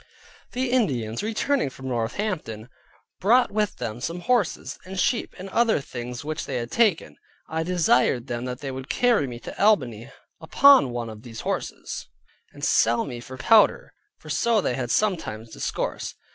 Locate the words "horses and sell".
11.41-13.05